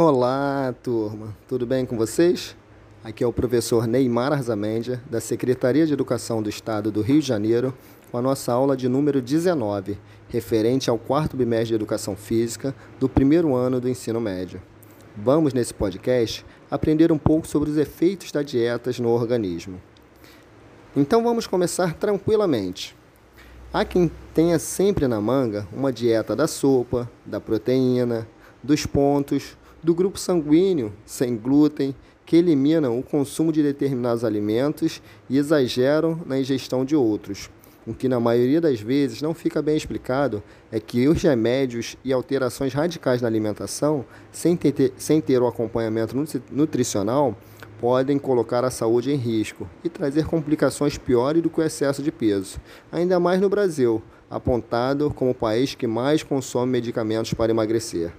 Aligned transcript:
Olá, 0.00 0.72
turma. 0.80 1.36
Tudo 1.48 1.66
bem 1.66 1.84
com 1.84 1.96
vocês? 1.96 2.54
Aqui 3.02 3.24
é 3.24 3.26
o 3.26 3.32
professor 3.32 3.84
Neymar 3.84 4.32
Arzamendia, 4.32 5.02
da 5.10 5.20
Secretaria 5.20 5.84
de 5.84 5.92
Educação 5.92 6.40
do 6.40 6.48
Estado 6.48 6.92
do 6.92 7.02
Rio 7.02 7.20
de 7.20 7.26
Janeiro, 7.26 7.74
com 8.08 8.16
a 8.16 8.22
nossa 8.22 8.52
aula 8.52 8.76
de 8.76 8.88
número 8.88 9.20
19, 9.20 9.98
referente 10.28 10.88
ao 10.88 10.96
quarto 10.96 11.36
bimestre 11.36 11.70
de 11.70 11.74
Educação 11.74 12.14
Física 12.14 12.72
do 13.00 13.08
primeiro 13.08 13.56
ano 13.56 13.80
do 13.80 13.88
ensino 13.88 14.20
médio. 14.20 14.62
Vamos, 15.16 15.52
nesse 15.52 15.74
podcast, 15.74 16.46
aprender 16.70 17.10
um 17.10 17.18
pouco 17.18 17.48
sobre 17.48 17.68
os 17.68 17.76
efeitos 17.76 18.30
das 18.30 18.46
dietas 18.46 19.00
no 19.00 19.08
organismo. 19.08 19.82
Então 20.94 21.24
vamos 21.24 21.48
começar 21.48 21.94
tranquilamente. 21.94 22.94
Há 23.72 23.84
quem 23.84 24.08
tenha 24.32 24.60
sempre 24.60 25.08
na 25.08 25.20
manga 25.20 25.66
uma 25.72 25.92
dieta 25.92 26.36
da 26.36 26.46
sopa, 26.46 27.10
da 27.26 27.40
proteína, 27.40 28.28
dos 28.62 28.86
pontos, 28.86 29.56
do 29.82 29.94
grupo 29.94 30.18
sanguíneo 30.18 30.92
sem 31.04 31.36
glúten, 31.36 31.94
que 32.26 32.36
eliminam 32.36 32.98
o 32.98 33.02
consumo 33.02 33.50
de 33.50 33.62
determinados 33.62 34.22
alimentos 34.22 35.00
e 35.30 35.38
exageram 35.38 36.20
na 36.26 36.38
ingestão 36.38 36.84
de 36.84 36.94
outros. 36.94 37.48
O 37.86 37.94
que 37.94 38.06
na 38.06 38.20
maioria 38.20 38.60
das 38.60 38.80
vezes 38.80 39.22
não 39.22 39.32
fica 39.32 39.62
bem 39.62 39.74
explicado 39.74 40.42
é 40.70 40.78
que 40.78 41.08
os 41.08 41.22
remédios 41.22 41.96
e 42.04 42.12
alterações 42.12 42.74
radicais 42.74 43.22
na 43.22 43.28
alimentação, 43.28 44.04
sem 44.30 44.54
ter, 44.54 44.92
sem 44.98 45.22
ter 45.22 45.40
o 45.40 45.46
acompanhamento 45.46 46.14
nutricional, 46.50 47.34
podem 47.80 48.18
colocar 48.18 48.62
a 48.62 48.70
saúde 48.70 49.10
em 49.10 49.16
risco 49.16 49.66
e 49.82 49.88
trazer 49.88 50.26
complicações 50.26 50.98
piores 50.98 51.42
do 51.42 51.48
que 51.48 51.60
o 51.60 51.64
excesso 51.64 52.02
de 52.02 52.12
peso, 52.12 52.58
ainda 52.92 53.18
mais 53.18 53.40
no 53.40 53.48
Brasil, 53.48 54.02
apontado 54.28 55.10
como 55.14 55.30
o 55.30 55.34
país 55.34 55.74
que 55.74 55.86
mais 55.86 56.22
consome 56.22 56.70
medicamentos 56.70 57.32
para 57.32 57.52
emagrecer. 57.52 58.12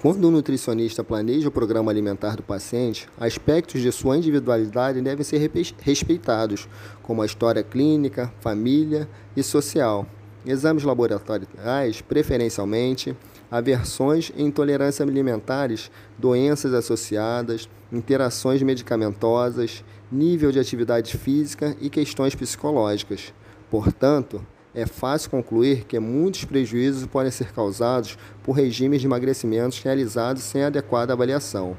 Quando 0.00 0.26
o 0.26 0.30
nutricionista 0.30 1.02
planeja 1.02 1.48
o 1.48 1.50
programa 1.50 1.90
alimentar 1.90 2.36
do 2.36 2.42
paciente, 2.42 3.08
aspectos 3.18 3.82
de 3.82 3.90
sua 3.90 4.16
individualidade 4.16 5.00
devem 5.00 5.24
ser 5.24 5.50
respeitados, 5.80 6.68
como 7.02 7.20
a 7.20 7.26
história 7.26 7.64
clínica, 7.64 8.32
família 8.40 9.08
e 9.36 9.42
social. 9.42 10.06
Exames 10.46 10.84
laboratoriais, 10.84 12.00
preferencialmente, 12.00 13.16
aversões 13.50 14.30
e 14.36 14.42
intolerâncias 14.44 15.08
alimentares, 15.08 15.90
doenças 16.16 16.74
associadas, 16.74 17.68
interações 17.92 18.62
medicamentosas, 18.62 19.82
nível 20.12 20.52
de 20.52 20.60
atividade 20.60 21.18
física 21.18 21.76
e 21.80 21.90
questões 21.90 22.36
psicológicas. 22.36 23.34
Portanto, 23.68 24.46
é 24.74 24.86
fácil 24.86 25.30
concluir 25.30 25.84
que 25.84 25.98
muitos 25.98 26.44
prejuízos 26.44 27.06
podem 27.06 27.30
ser 27.30 27.52
causados 27.52 28.18
por 28.42 28.52
regimes 28.52 29.00
de 29.00 29.06
emagrecimento 29.06 29.80
realizados 29.82 30.42
sem 30.42 30.64
adequada 30.64 31.12
avaliação. 31.12 31.76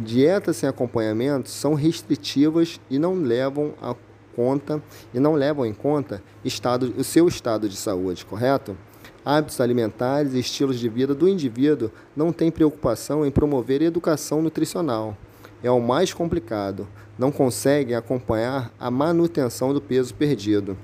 Dietas 0.00 0.56
sem 0.56 0.68
acompanhamento 0.68 1.48
são 1.48 1.74
restritivas 1.74 2.80
e 2.90 2.98
não 2.98 3.14
levam 3.14 3.74
a 3.82 3.94
conta 4.36 4.82
e 5.12 5.18
não 5.18 5.34
levam 5.34 5.66
em 5.66 5.74
conta 5.74 6.22
estado, 6.44 6.94
o 6.96 7.02
seu 7.02 7.26
estado 7.26 7.68
de 7.68 7.76
saúde, 7.76 8.24
correto? 8.24 8.76
Hábitos 9.24 9.60
alimentares 9.60 10.34
e 10.34 10.38
estilos 10.38 10.78
de 10.78 10.88
vida 10.88 11.14
do 11.14 11.28
indivíduo 11.28 11.90
não 12.16 12.32
têm 12.32 12.50
preocupação 12.50 13.26
em 13.26 13.30
promover 13.30 13.82
educação 13.82 14.40
nutricional. 14.40 15.16
É 15.62 15.70
o 15.70 15.80
mais 15.80 16.14
complicado. 16.14 16.86
Não 17.18 17.32
conseguem 17.32 17.96
acompanhar 17.96 18.72
a 18.78 18.90
manutenção 18.90 19.74
do 19.74 19.80
peso 19.80 20.14
perdido. 20.14 20.78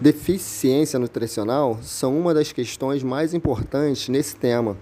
Deficiência 0.00 0.96
nutricional 0.96 1.76
são 1.82 2.16
uma 2.16 2.32
das 2.32 2.52
questões 2.52 3.02
mais 3.02 3.34
importantes 3.34 4.08
nesse 4.08 4.36
tema. 4.36 4.76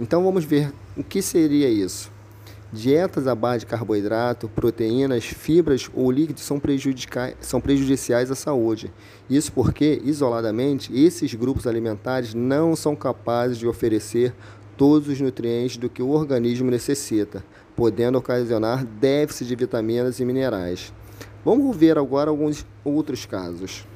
Então 0.00 0.24
vamos 0.24 0.46
ver 0.46 0.72
o 0.96 1.04
que 1.04 1.20
seria 1.20 1.68
isso. 1.68 2.10
Dietas 2.72 3.26
à 3.26 3.34
base 3.34 3.60
de 3.60 3.66
carboidrato, 3.66 4.48
proteínas, 4.48 5.24
fibras 5.24 5.90
ou 5.94 6.10
líquidos 6.10 6.42
são, 6.42 6.60
são 7.38 7.60
prejudiciais 7.60 8.30
à 8.30 8.34
saúde. 8.34 8.90
Isso 9.28 9.52
porque, 9.52 10.00
isoladamente, 10.02 10.90
esses 10.98 11.34
grupos 11.34 11.66
alimentares 11.66 12.32
não 12.32 12.74
são 12.74 12.96
capazes 12.96 13.58
de 13.58 13.66
oferecer 13.66 14.32
todos 14.74 15.06
os 15.06 15.20
nutrientes 15.20 15.76
do 15.76 15.90
que 15.90 16.02
o 16.02 16.08
organismo 16.08 16.70
necessita, 16.70 17.44
podendo 17.76 18.16
ocasionar 18.16 18.86
déficit 18.86 19.48
de 19.48 19.54
vitaminas 19.54 20.18
e 20.18 20.24
minerais. 20.24 20.94
Vamos 21.44 21.76
ver 21.76 21.98
agora 21.98 22.30
alguns 22.30 22.64
outros 22.82 23.26
casos. 23.26 23.86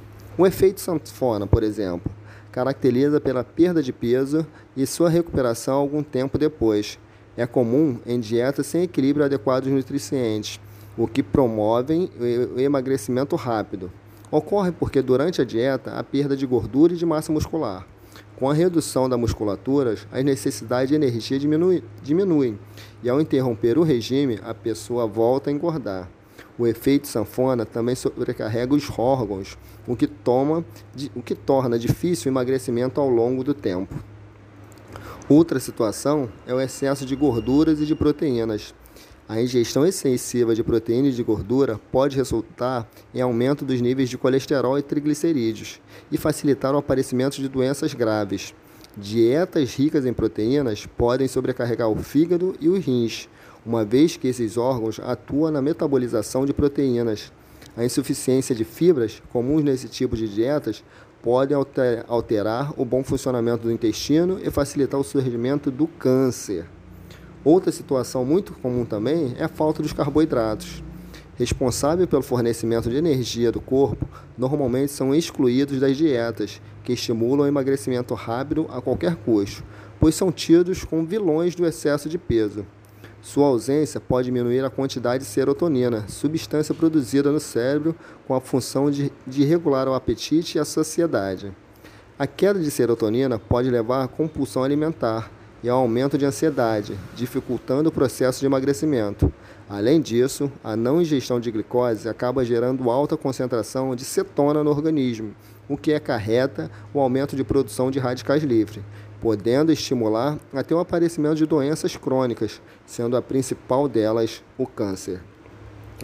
O 0.41 0.47
efeito 0.47 0.81
sanfona, 0.81 1.47
por 1.47 1.63
exemplo, 1.63 2.11
caracteriza 2.51 3.21
pela 3.21 3.45
perda 3.45 3.83
de 3.83 3.93
peso 3.93 4.47
e 4.75 4.87
sua 4.87 5.11
recuperação 5.11 5.75
algum 5.75 6.03
tempo 6.03 6.39
depois. 6.39 6.99
É 7.37 7.47
comum 7.47 7.99
em 8.07 8.19
dietas 8.19 8.67
sem 8.67 8.85
equilíbrio 8.85 9.27
adequado 9.27 9.65
de 9.65 9.71
nutrientes, 9.71 10.59
o 10.97 11.07
que 11.07 11.23
promovem 11.23 12.11
o 12.57 12.59
emagrecimento 12.59 13.37
rápido. 13.37 13.93
Ocorre 14.31 14.73
porque 14.73 15.03
durante 15.03 15.43
a 15.43 15.45
dieta 15.45 15.91
há 15.91 16.03
perda 16.03 16.35
de 16.35 16.47
gordura 16.47 16.95
e 16.95 16.97
de 16.97 17.05
massa 17.05 17.31
muscular. 17.31 17.87
Com 18.35 18.49
a 18.49 18.55
redução 18.55 19.11
da 19.11 19.19
musculatura, 19.19 19.95
as 20.11 20.25
necessidades 20.25 20.89
de 20.89 20.95
energia 20.95 21.39
diminuem, 21.39 21.83
diminuem 22.03 22.59
e 23.03 23.11
ao 23.11 23.21
interromper 23.21 23.77
o 23.77 23.83
regime, 23.83 24.41
a 24.43 24.55
pessoa 24.55 25.07
volta 25.07 25.51
a 25.51 25.53
engordar. 25.53 26.09
O 26.61 26.67
efeito 26.67 27.09
sanfona 27.09 27.65
também 27.65 27.95
sobrecarrega 27.95 28.75
os 28.75 28.87
órgãos, 28.99 29.57
o 29.87 29.97
que, 29.97 30.07
toma, 30.07 30.63
o 31.17 31.23
que 31.23 31.35
torna 31.35 31.79
difícil 31.79 32.31
o 32.31 32.35
emagrecimento 32.35 33.01
ao 33.01 33.09
longo 33.09 33.43
do 33.43 33.55
tempo. 33.55 33.95
Outra 35.27 35.59
situação 35.59 36.29
é 36.47 36.53
o 36.53 36.61
excesso 36.61 37.07
de 37.07 37.17
gorduras 37.17 37.81
e 37.81 37.87
de 37.87 37.95
proteínas. 37.95 38.75
A 39.27 39.41
ingestão 39.41 39.87
excessiva 39.87 40.55
de 40.55 40.63
proteína 40.63 41.09
e 41.09 41.13
de 41.13 41.23
gordura 41.23 41.81
pode 41.91 42.15
resultar 42.15 42.87
em 43.15 43.23
aumento 43.23 43.65
dos 43.65 43.81
níveis 43.81 44.11
de 44.11 44.19
colesterol 44.19 44.79
e 44.79 44.83
triglicerídeos 44.83 45.81
e 46.13 46.19
facilitar 46.19 46.75
o 46.75 46.79
aparecimento 46.79 47.37
de 47.37 47.49
doenças 47.49 47.95
graves. 47.95 48.55
Dietas 48.97 49.75
ricas 49.75 50.05
em 50.05 50.13
proteínas 50.13 50.85
podem 50.85 51.29
sobrecarregar 51.29 51.89
o 51.89 51.97
fígado 51.97 52.57
e 52.61 52.69
os 52.69 52.85
rins, 52.85 53.29
uma 53.65 53.85
vez 53.85 54.17
que 54.17 54.27
esses 54.27 54.57
órgãos 54.57 54.99
atuam 54.99 55.53
na 55.53 55.63
metabolização 55.63 56.45
de 56.45 56.53
proteínas. 56.53 57.33
A 57.77 57.85
insuficiência 57.85 58.53
de 58.53 58.65
fibras, 58.65 59.23
comuns 59.33 59.63
nesse 59.63 59.89
tipo 59.89 60.17
de 60.17 60.29
dietas, 60.29 60.83
pode 61.23 61.55
alterar 62.09 62.73
o 62.77 62.85
bom 62.85 63.05
funcionamento 63.05 63.63
do 63.63 63.73
intestino 63.73 64.41
e 64.43 64.51
facilitar 64.51 64.99
o 64.99 65.05
surgimento 65.05 65.71
do 65.71 65.87
câncer. 65.87 66.67
Outra 67.45 67.71
situação 67.71 68.25
muito 68.25 68.55
comum 68.55 68.85
também 68.85 69.35
é 69.39 69.45
a 69.45 69.49
falta 69.49 69.83
dos 69.83 69.93
carboidratos. 69.93 70.83
Responsáveis 71.41 72.07
pelo 72.07 72.21
fornecimento 72.21 72.91
de 72.91 72.97
energia 72.99 73.51
do 73.51 73.63
corpo, 73.63 74.07
normalmente 74.37 74.93
são 74.93 75.15
excluídos 75.15 75.81
das 75.81 75.97
dietas, 75.97 76.61
que 76.85 76.93
estimulam 76.93 77.47
o 77.47 77.49
emagrecimento 77.49 78.13
rápido 78.13 78.67
a 78.71 78.79
qualquer 78.83 79.17
custo, 79.17 79.65
pois 79.99 80.15
são 80.15 80.31
tidos 80.31 80.85
como 80.85 81.07
vilões 81.07 81.55
do 81.55 81.65
excesso 81.65 82.11
de 82.11 82.19
peso. 82.19 82.67
Sua 83.23 83.47
ausência 83.47 83.99
pode 83.99 84.27
diminuir 84.27 84.63
a 84.63 84.69
quantidade 84.69 85.25
de 85.25 85.31
serotonina, 85.31 86.07
substância 86.09 86.75
produzida 86.75 87.33
no 87.33 87.41
cérebro 87.41 87.97
com 88.27 88.35
a 88.35 88.41
função 88.43 88.91
de, 88.91 89.11
de 89.27 89.43
regular 89.43 89.89
o 89.89 89.95
apetite 89.95 90.59
e 90.59 90.61
a 90.61 90.65
saciedade. 90.67 91.51
A 92.19 92.27
queda 92.27 92.61
de 92.61 92.71
serotonina 92.71 93.39
pode 93.39 93.71
levar 93.71 94.05
à 94.05 94.09
compulsão 94.09 94.63
alimentar 94.63 95.31
e 95.63 95.71
ao 95.71 95.79
aumento 95.79 96.19
de 96.19 96.27
ansiedade, 96.27 96.99
dificultando 97.17 97.89
o 97.89 97.93
processo 97.93 98.41
de 98.41 98.47
emagrecimento. 98.47 99.33
Além 99.71 100.01
disso, 100.01 100.51
a 100.65 100.75
não 100.75 101.01
ingestão 101.01 101.39
de 101.39 101.49
glicose 101.49 102.09
acaba 102.09 102.45
gerando 102.45 102.91
alta 102.91 103.17
concentração 103.17 103.95
de 103.95 104.05
cetona 104.05 104.65
no 104.65 104.71
organismo, 104.71 105.33
o 105.69 105.77
que 105.77 105.95
acarreta 105.95 106.69
o 106.93 106.99
aumento 106.99 107.37
de 107.37 107.45
produção 107.45 107.89
de 107.89 108.01
radicais 108.01 108.43
livres, 108.43 108.83
podendo 109.21 109.71
estimular 109.71 110.37
até 110.53 110.75
o 110.75 110.81
aparecimento 110.81 111.37
de 111.37 111.47
doenças 111.47 111.97
crônicas, 111.97 112.61
sendo 112.85 113.17
a 113.17 113.23
principal 113.23 113.87
delas 113.87 114.43
o 114.59 114.67
câncer. 114.67 115.23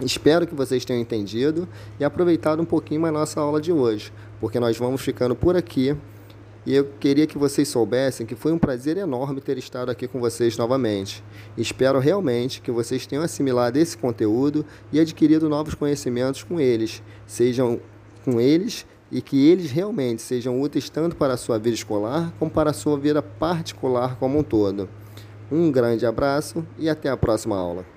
Espero 0.01 0.47
que 0.47 0.55
vocês 0.55 0.85
tenham 0.85 1.01
entendido 1.01 1.67
e 1.99 2.05
aproveitado 2.05 2.61
um 2.61 2.65
pouquinho 2.65 3.05
a 3.05 3.11
nossa 3.11 3.41
aula 3.41 3.59
de 3.59 3.73
hoje, 3.73 4.13
porque 4.39 4.61
nós 4.61 4.77
vamos 4.77 5.01
ficando 5.01 5.35
por 5.35 5.57
aqui. 5.57 5.93
E 6.67 6.75
eu 6.75 6.83
queria 6.99 7.25
que 7.25 7.37
vocês 7.37 7.69
soubessem 7.69 8.27
que 8.27 8.35
foi 8.35 8.51
um 8.51 8.59
prazer 8.59 8.97
enorme 8.97 9.39
ter 9.39 9.57
estado 9.57 9.89
aqui 9.89 10.05
com 10.05 10.19
vocês 10.19 10.57
novamente. 10.57 11.23
Espero 11.57 11.97
realmente 11.97 12.59
que 12.59 12.69
vocês 12.69 13.07
tenham 13.07 13.23
assimilado 13.23 13.79
esse 13.79 13.97
conteúdo 13.97 14.65
e 14.91 14.99
adquirido 14.99 15.47
novos 15.47 15.75
conhecimentos 15.75 16.43
com 16.43 16.59
eles, 16.59 17.01
sejam 17.25 17.79
com 18.25 18.41
eles 18.41 18.85
e 19.09 19.21
que 19.21 19.47
eles 19.47 19.71
realmente 19.71 20.21
sejam 20.21 20.59
úteis 20.59 20.89
tanto 20.89 21.15
para 21.15 21.35
a 21.35 21.37
sua 21.37 21.57
vida 21.57 21.75
escolar 21.75 22.33
como 22.37 22.51
para 22.51 22.71
a 22.71 22.73
sua 22.73 22.99
vida 22.99 23.21
particular 23.21 24.17
como 24.17 24.37
um 24.37 24.43
todo. 24.43 24.89
Um 25.49 25.71
grande 25.71 26.05
abraço 26.05 26.67
e 26.77 26.89
até 26.89 27.07
a 27.07 27.15
próxima 27.15 27.55
aula. 27.55 27.96